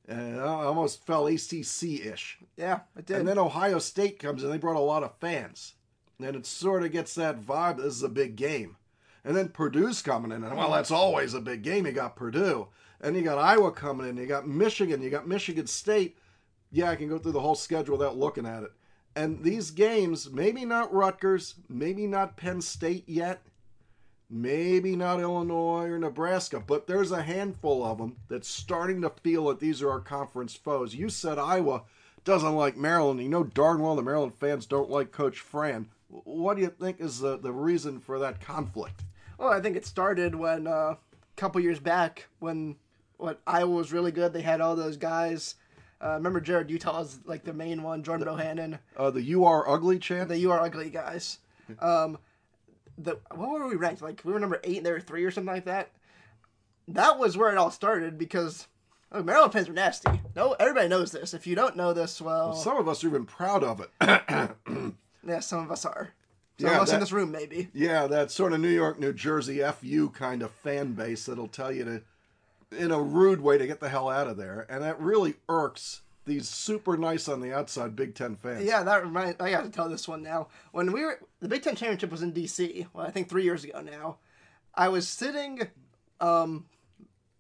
[0.10, 2.40] Uh, and it almost felt ACC ish.
[2.58, 3.18] Yeah, it did.
[3.18, 5.76] And then Ohio State comes in, they brought a lot of fans.
[6.20, 8.78] And it sort of gets that vibe this is a big game.
[9.24, 11.86] And then Purdue's coming in, and well, that's always a big game.
[11.86, 12.68] You got Purdue.
[13.00, 16.18] And you got Iowa coming in, you got Michigan, you got Michigan State.
[16.72, 18.72] Yeah, I can go through the whole schedule without looking at it.
[19.16, 23.42] And these games, maybe not Rutgers, maybe not Penn State yet,
[24.32, 29.48] maybe not Illinois or Nebraska, but there's a handful of them that's starting to feel
[29.48, 30.96] that these are our conference foes.
[30.96, 31.84] You said Iowa
[32.24, 33.22] doesn't like Maryland.
[33.22, 35.90] You know darn well the Maryland fans don't like Coach Fran.
[36.08, 39.04] What do you think is the, the reason for that conflict?
[39.38, 40.98] Well, I think it started when uh, a
[41.36, 42.76] couple years back when
[43.18, 44.34] what Iowa was really good.
[44.34, 45.56] They had all those guys
[46.04, 48.80] uh, remember Jarrod Uthoff's like the main one, Jordan the, Bohannon.
[48.98, 50.30] Uh, the "You Are Ugly" chant.
[50.30, 51.38] The "You Are Ugly" guys.
[51.80, 52.18] Um,
[52.98, 54.02] the what were we ranked?
[54.02, 55.92] Like we were number eight, and they were three or something like that.
[56.88, 58.68] That was where it all started because
[59.12, 60.22] oh, Maryland fans are nasty.
[60.36, 61.34] No, everybody knows this.
[61.34, 63.90] If you don't know this, well, well some of us are even proud of it.
[65.28, 66.14] yeah, some of us are.
[66.60, 67.70] Some yeah, of us that, in this room, maybe.
[67.74, 71.72] Yeah, that sort of New York, New Jersey fu kind of fan base that'll tell
[71.72, 72.02] you to
[72.78, 76.02] in a rude way to get the hell out of there, and that really irks
[76.26, 78.64] these super nice on the outside Big Ten fans.
[78.64, 79.40] Yeah, that reminds.
[79.42, 80.48] I got to tell this one now.
[80.72, 82.88] When we were the Big Ten championship was in D.C.
[82.94, 84.18] Well, I think three years ago now.
[84.74, 85.68] I was sitting,
[86.22, 86.66] um,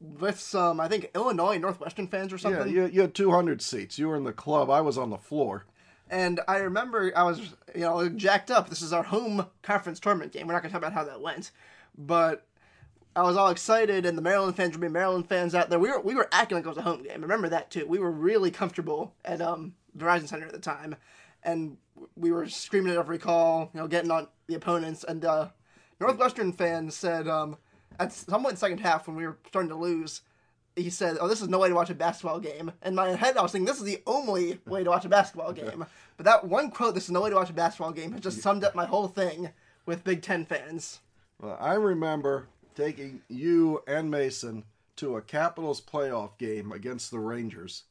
[0.02, 2.74] with some, I think, Illinois Northwestern fans or Yeah, something.
[2.74, 3.98] you, you had 200 seats.
[3.98, 4.70] You were in the club.
[4.70, 5.66] I was on the floor.
[6.10, 7.40] And I remember I was,
[7.74, 8.68] you know, jacked up.
[8.70, 10.46] This is our home conference tournament game.
[10.48, 11.52] We're not going to talk about how that went,
[11.98, 12.46] but
[13.16, 15.80] I was all excited, and the Maryland fans were being Maryland fans out there.
[15.80, 17.22] We were we were acting like it was a home game.
[17.22, 17.86] Remember that too.
[17.86, 20.96] We were really comfortable at um, Verizon Center at the time,
[21.44, 21.78] and
[22.16, 25.04] we were screaming at every call, you know, getting on the opponents.
[25.06, 25.50] And uh,
[26.00, 27.58] Northwestern fans said um,
[28.00, 30.22] at some point in the second half when we were starting to lose,
[30.78, 33.36] he said, "Oh, this is no way to watch a basketball game." In my head,
[33.36, 36.48] I was thinking, "This is the only way to watch a basketball game." But that
[36.48, 38.74] one quote, "This is no way to watch a basketball game," has just summed up
[38.74, 39.50] my whole thing
[39.86, 41.02] with Big Ten fans.
[41.42, 44.64] Well, I remember taking you and Mason
[44.98, 47.84] to a Capitals playoff game against the Rangers.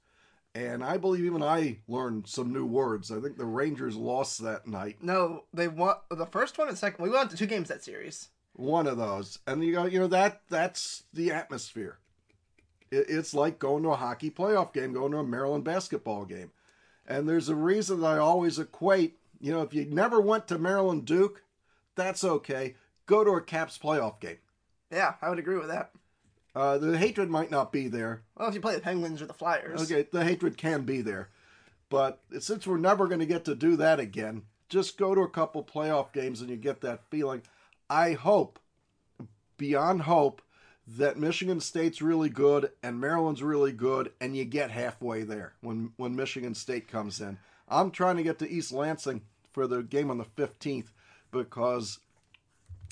[0.55, 3.13] And I believe even I learned some new words.
[3.13, 4.97] I think the Rangers lost that night.
[5.01, 7.03] No, they won the first one and second.
[7.03, 8.29] We won to two games that series.
[8.55, 9.39] One of those.
[9.47, 11.99] And you go, you know, that that's the atmosphere.
[12.91, 16.51] It, it's like going to a hockey playoff game, going to a Maryland basketball game.
[17.07, 20.59] And there's a reason that I always equate, you know, if you never went to
[20.59, 21.45] Maryland Duke,
[21.95, 22.75] that's okay.
[23.07, 24.39] Go to a Caps playoff game.
[24.91, 25.91] Yeah, I would agree with that.
[26.55, 28.23] Uh, the hatred might not be there.
[28.37, 29.83] Well, if you play the Penguins or the Flyers.
[29.83, 31.29] Okay, the hatred can be there.
[31.89, 35.29] But since we're never going to get to do that again, just go to a
[35.29, 37.43] couple playoff games and you get that feeling.
[37.89, 38.59] I hope,
[39.59, 40.43] beyond hope,
[40.87, 45.93] that Michigan State's really good and Maryland's really good, and you get halfway there when,
[45.97, 47.39] when Michigan State comes in.
[47.69, 49.23] I'm trying to get to East Lansing
[49.53, 50.89] for the game on the 15th
[51.31, 51.99] because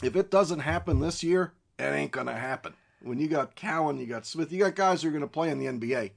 [0.02, 2.74] if it doesn't happen this year, it ain't going to happen.
[3.02, 5.50] When you got Cowan, you got Smith, you got guys who are going to play
[5.50, 6.10] in the NBA.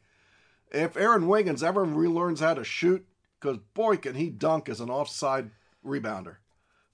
[0.72, 3.06] If Aaron Wiggins ever relearns how to shoot,
[3.40, 5.52] because boy, can he dunk as an offside
[5.86, 6.38] rebounder.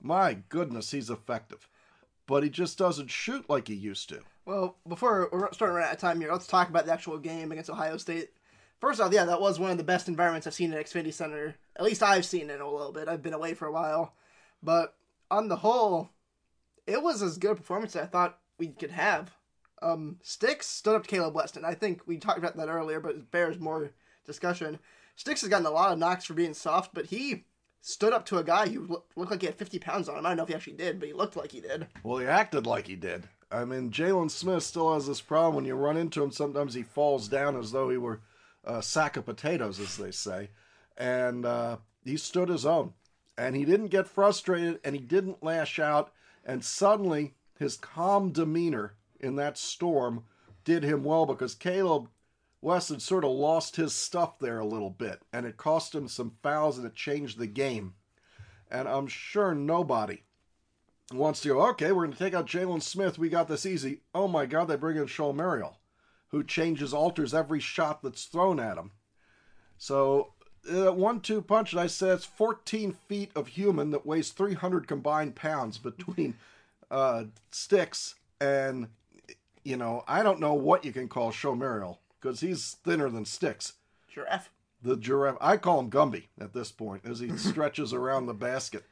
[0.02, 1.68] My goodness, he's effective.
[2.26, 4.22] But he just doesn't shoot like he used to.
[4.46, 7.52] Well, before we're starting run out of time here, let's talk about the actual game
[7.52, 8.30] against Ohio State.
[8.80, 11.56] First off, yeah, that was one of the best environments I've seen at Xfinity Center.
[11.76, 13.08] At least I've seen it a little bit.
[13.08, 14.14] I've been away for a while.
[14.62, 14.96] But
[15.32, 16.10] on the whole,
[16.86, 19.32] it was as good a performance as I thought we could have.
[19.82, 21.64] Um, Sticks stood up to Kaleb Wesson.
[21.64, 23.92] I think we talked about that earlier, but it bears more
[24.26, 24.80] discussion.
[25.16, 27.46] Sticks has gotten a lot of knocks for being soft, but he
[27.82, 30.26] stood up to a guy who lo- looked like he had 50 pounds on him.
[30.26, 31.88] I don't know if he actually did, but he looked like he did.
[32.04, 33.28] Well, he acted like he did.
[33.52, 35.56] I mean, Jalen Smith still has this problem.
[35.56, 38.22] When you run into him, sometimes he falls down as though he were
[38.64, 40.50] a sack of potatoes, as they say.
[40.98, 42.94] And uh, he stood his own.
[43.38, 46.12] And he didn't get frustrated and he didn't lash out.
[46.44, 50.24] And suddenly, his calm demeanor in that storm
[50.64, 52.08] did him well because Kaleb
[52.62, 55.22] Wesson had sort of lost his stuff there a little bit.
[55.32, 57.94] And it cost him some fouls and it changed the game.
[58.70, 60.24] And I'm sure nobody
[61.14, 63.18] wants to go, okay, we're going to take out Jalen Smith.
[63.18, 64.02] We got this easy.
[64.14, 65.78] Oh my God, they bring in Chol Marial,
[66.30, 68.92] who changes, alters every shot that's thrown at him.
[69.78, 70.34] So,
[70.70, 74.88] uh, one two punch, and I said it's 14 feet of human that weighs 300
[74.88, 76.36] combined pounds between
[76.92, 78.88] uh, sticks and,
[79.64, 83.26] you know, I don't know what you can call Chol Marial because he's thinner than
[83.26, 83.74] sticks.
[84.08, 84.50] Giraffe.
[84.82, 85.38] The giraffe.
[85.42, 88.84] I call him Gumby at this point as he stretches around the basket.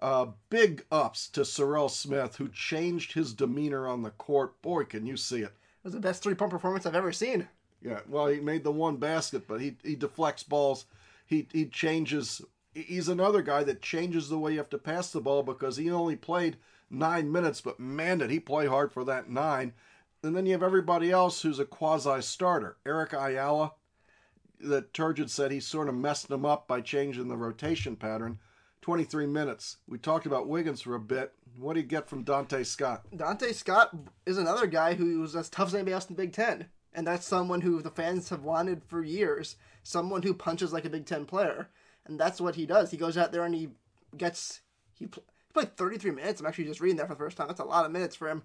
[0.00, 4.60] Uh, big ups to Serrel Smith, who changed his demeanor on the court.
[4.62, 5.52] Boy, can you see it.
[5.52, 7.48] It was the best three point performance I've ever seen.
[7.82, 10.86] Yeah, well, he made the one basket, but he, he deflects balls.
[11.26, 12.42] He, he changes.
[12.74, 15.90] He's another guy that changes the way you have to pass the ball because he
[15.90, 16.56] only played
[16.90, 19.72] nine minutes, but man, did he play hard for that nine.
[20.22, 22.76] And then you have everybody else who's a quasi starter.
[22.84, 23.72] Eric Ayala,
[24.60, 28.38] that Turgeon said he sort of messed him up by changing the rotation pattern.
[28.82, 29.76] 23 minutes.
[29.86, 31.32] We talked about Wiggins for a bit.
[31.58, 33.04] What do you get from Donta Scott?
[33.14, 36.32] Donta Scott is another guy who was as tough as anybody else in the Big
[36.32, 36.66] Ten.
[36.94, 39.56] And that's someone who the fans have wanted for years.
[39.82, 41.68] Someone who punches like a Big Ten player.
[42.06, 42.90] And that's what he does.
[42.90, 43.68] He goes out there and he
[44.16, 44.62] gets.
[44.94, 45.06] He
[45.58, 46.40] played 33 minutes.
[46.40, 47.48] I'm actually just reading that for the first time.
[47.48, 48.42] That's a lot of minutes for him.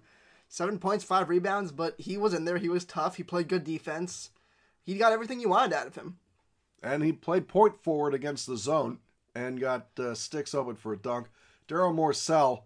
[0.48, 2.58] Seven points, five rebounds, but he was in there.
[2.58, 3.16] He was tough.
[3.16, 4.30] He played good defense.
[4.82, 6.18] He got everything you wanted out of him.
[6.82, 8.98] And he played point forward against the zone
[9.34, 11.28] and got uh, sticks open for a dunk.
[11.68, 12.64] Darryl Morsell,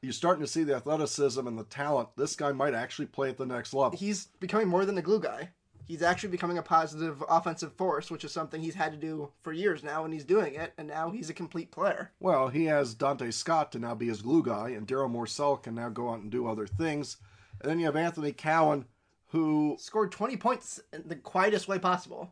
[0.00, 2.08] you're starting to see the athleticism and the talent.
[2.16, 3.98] This guy might actually play at the next level.
[3.98, 5.50] He's becoming more than a glue guy.
[5.86, 9.52] He's actually becoming a positive offensive force, which is something he's had to do for
[9.52, 12.12] years now, and he's doing it, and now he's a complete player.
[12.20, 15.74] Well, he has Donta Scott to now be his glue guy, and Darryl Morsell can
[15.74, 17.16] now go out and do other things.
[17.60, 18.86] And then you have Anthony Cowan,
[19.28, 22.30] who, Scored 20 points in the quietest way possible.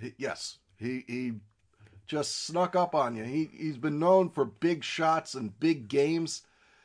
[0.00, 1.32] he, yes, he he
[2.06, 3.24] just snuck up on you.
[3.24, 6.42] He he's been known for big shots and big games.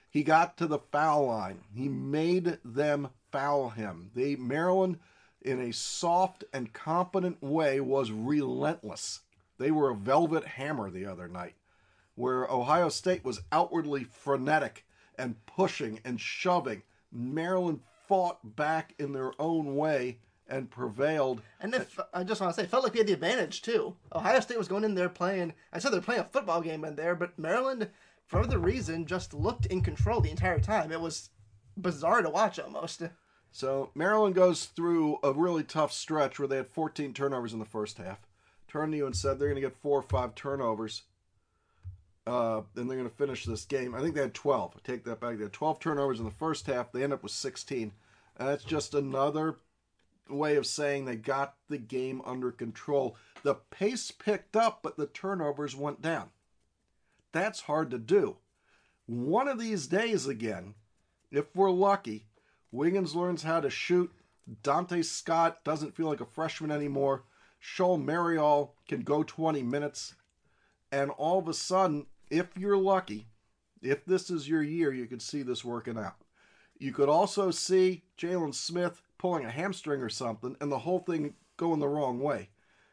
[0.10, 1.62] He got to the foul line.
[1.74, 4.12] He made them foul him.
[4.14, 5.00] They Maryland,
[5.42, 9.22] in a soft and competent way, was relentless.
[9.58, 11.56] They were a velvet hammer the other night,
[12.16, 14.86] where Ohio State was outwardly frenetic
[15.18, 16.84] and pushing and shoving.
[17.12, 20.18] Maryland fought back in their own way
[20.48, 21.42] and prevailed.
[21.60, 23.96] And if I just want to say, it felt like we had the advantage too.
[24.14, 25.54] Ohio State was going in there playing.
[25.72, 27.90] I said they're playing a football game in there, but Maryland,
[28.26, 30.92] for the reason, just looked in control the entire time.
[30.92, 31.30] It was
[31.78, 33.04] bizarre to watch almost.
[33.52, 37.66] So Maryland goes through a really tough stretch where they had 14 turnovers in the
[37.66, 38.20] first half.
[38.68, 41.04] Turned to you and said they're going to get four or five turnovers.
[42.26, 43.94] Uh, and they're going to finish this game.
[43.94, 44.74] I think they had 12.
[44.76, 45.38] I take that back.
[45.38, 46.92] They had 12 turnovers in the first half.
[46.92, 47.92] They end up with 16.
[48.38, 49.58] And that's just another
[50.30, 53.18] way of saying they got the game under control.
[53.44, 56.30] The pace picked up, but the turnovers went down.
[57.34, 58.38] That's hard to do.
[59.08, 60.76] One of these days, again,
[61.32, 62.28] if we're lucky,
[62.72, 64.12] Wiggins learns how to shoot.
[64.64, 67.24] Donta Scott doesn't feel like a freshman anymore.
[67.62, 70.16] Chol Marial can go 20 minutes.
[70.92, 73.28] And all of a sudden, if you're lucky,
[73.82, 76.16] if this is your year, you could see this working out.
[76.80, 81.36] You could also see Jalen Smith pulling a hamstring or something and the whole thing
[81.58, 82.50] going the wrong way.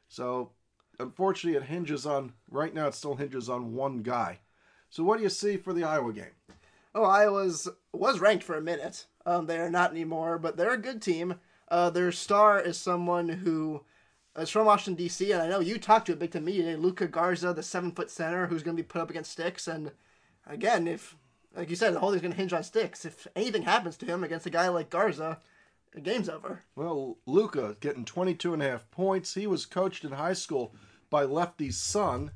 [0.09, 0.53] So,
[0.99, 4.41] unfortunately, it hinges on, right now, it still hinges on one guy.
[4.91, 6.37] So, what do you see for the Iowa game?
[6.99, 9.07] Oh, Iowa's was ranked for a minute.
[9.25, 11.37] Um, they are not anymore, but they're a good team.
[11.69, 13.85] Uh, their star is someone who
[14.37, 15.31] is from Washington D.C.
[15.31, 17.93] and I know you talked to a big to me today, Luka Garza, the seven
[17.93, 19.69] foot center who's going to be put up against sticks.
[19.69, 19.93] And
[20.45, 21.15] again, if
[21.55, 23.05] like you said, the whole thing's going to hinge on sticks.
[23.05, 25.39] If anything happens to him against a guy like Garza,
[25.93, 26.65] the game's over.
[26.75, 29.35] Well, Luka getting 22 and a half points.
[29.35, 30.75] He was coached in high school
[31.11, 32.33] by Lefty's son,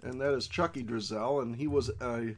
[0.00, 2.36] and that is Chucky Driesell, and he was a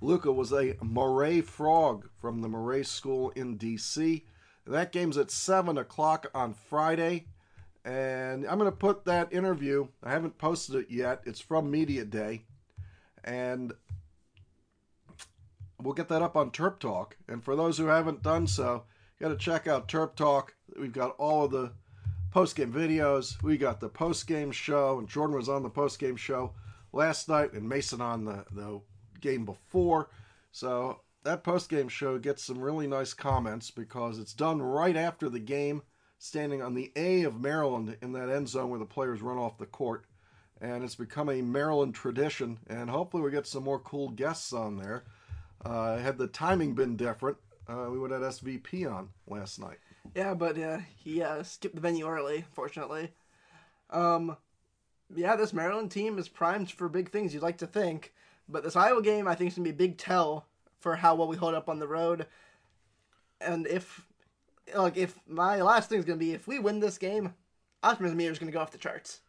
[0.00, 4.24] Luka was a Maret Frog from the Maret School in D.C.
[4.66, 7.26] That game's at 7 o'clock on Friday.
[7.84, 11.22] And I'm going to put that interview, I haven't posted it yet.
[11.24, 12.42] It's from Media Day.
[13.24, 13.72] And
[15.80, 17.16] we'll get that up on Terp Talk.
[17.28, 18.84] And for those who haven't done so,
[19.18, 20.54] you got to check out Terp Talk.
[20.78, 21.72] We've got all of the
[22.30, 23.42] post game videos.
[23.42, 26.52] We got the post game show, and Jordan was on the post game show
[26.92, 28.80] last night, and Mason on the, the
[29.20, 30.10] game before.
[30.52, 35.28] So that post game show gets some really nice comments because it's done right after
[35.28, 35.82] the game,
[36.18, 39.58] standing on the A of Maryland in that end zone where the players run off
[39.58, 40.04] the court.
[40.60, 44.76] And it's become a Maryland tradition, and hopefully we get some more cool guests on
[44.76, 45.04] there.
[45.64, 47.38] Uh, had the timing been different,
[47.70, 49.78] uh, we would have had SVP on last night.
[50.14, 53.10] Yeah, but uh, he uh, skipped the venue early, fortunately.
[53.90, 54.36] Um,
[55.14, 57.32] yeah, this Maryland team is primed for big things.
[57.32, 58.12] You'd like to think,
[58.50, 60.46] but this Iowa game, I think, is gonna be a big tell
[60.78, 62.26] for how well we hold up on the road.
[63.40, 64.06] And if,
[64.74, 67.34] like, if my last thing is gonna be if we win this game,
[67.82, 69.20] optimism meter is gonna go off the charts.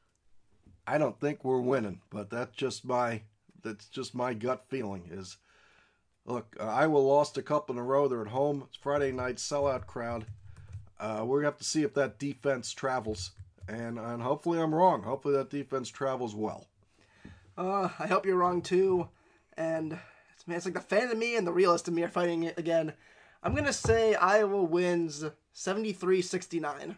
[0.88, 3.22] I don't think we're winning, but that's just my
[3.64, 5.10] that's just my gut feeling.
[5.12, 5.38] Is
[6.26, 8.08] look, uh, Iowa lost a couple in a row.
[8.08, 8.66] They're at home.
[8.68, 10.26] It's Friday night, sellout crowd.
[11.00, 13.32] Uh, we're gonna have to see if that defense travels,
[13.68, 15.04] and and hopefully I'm wrong.
[15.04, 16.68] Hopefully that defense travels well.
[17.62, 19.08] Uh, I hope you're wrong too.
[19.56, 20.00] And
[20.34, 22.42] it's, man, it's like the fan of me and the realist of me are fighting
[22.42, 22.94] it again.
[23.44, 25.24] I'm gonna say Iowa wins
[25.56, 26.96] 73-69.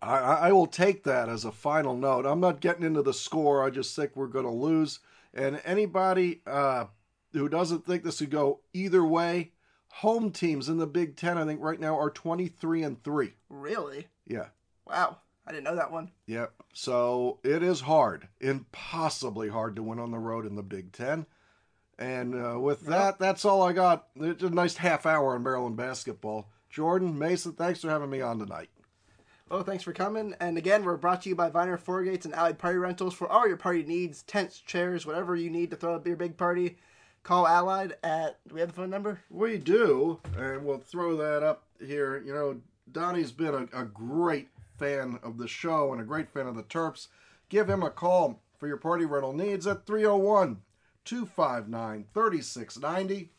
[0.00, 2.24] I, I will take that as a final note.
[2.24, 3.62] I'm not getting into the score.
[3.62, 5.00] I just think we're going to lose.
[5.34, 6.84] And anybody uh,
[7.32, 9.50] who doesn't think this would go either way,
[9.88, 13.34] home teams in the Big Ten, I think right now are 23 and three.
[13.50, 14.06] Really?
[14.24, 14.46] Yeah.
[14.86, 15.18] Wow.
[15.48, 16.10] I didn't know that one.
[16.26, 16.52] Yep.
[16.74, 21.24] So it is hard, impossibly hard to win on the road in the Big Ten.
[21.98, 22.90] And uh, with yep.
[22.90, 24.08] that, that's all I got.
[24.14, 26.50] It's a nice half hour on Maryland basketball.
[26.68, 28.68] Jordan, Mason, thanks for having me on tonight.
[29.50, 30.34] Oh, thanks for coming.
[30.38, 33.48] And again, we're brought to you by Viner Gates and Allied Party Rentals for all
[33.48, 36.76] your party needs, tents, chairs, whatever you need to throw up your big party.
[37.22, 38.38] Call Allied at.
[38.46, 39.20] Do we have the phone number?
[39.30, 42.22] We do, and we'll throw that up here.
[42.24, 42.60] You know,
[42.92, 46.62] Donnie's been a, a great fan of the show and a great fan of the
[46.62, 47.08] Terps.
[47.48, 50.62] Give him a call for your party rental needs at 301
[51.04, 53.30] 259 3690.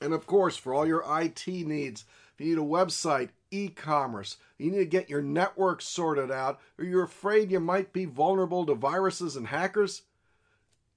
[0.00, 2.04] And of course, for all your IT needs,
[2.34, 6.60] if you need a website, e commerce, you need to get your network sorted out,
[6.78, 10.02] or you're afraid you might be vulnerable to viruses and hackers,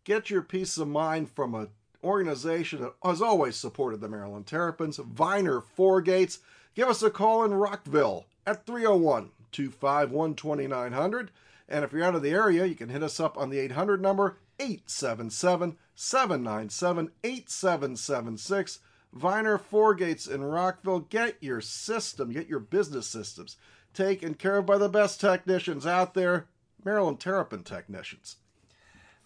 [0.04, 1.70] get your peace of mind from an
[2.04, 6.40] organization that has always supported the Maryland Terrapins, Viner Four Gates.
[6.76, 11.32] Give us a call in Rockville at 301 251 2900.
[11.68, 14.02] And if you're out of the area, you can hit us up on the 800
[14.02, 18.80] number 877 797 8776.
[19.12, 21.00] Viner Four-Gates in Rockville.
[21.00, 23.58] Get your system, get your business systems
[23.94, 26.48] taken care of by the best technicians out there,
[26.84, 28.38] Maryland Terrapin technicians.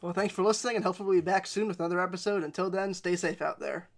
[0.01, 2.43] Well, thanks for listening, and hopefully we'll be back soon with another episode.
[2.43, 3.89] Until then, stay safe out there.